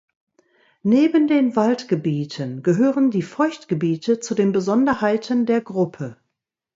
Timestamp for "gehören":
2.63-3.11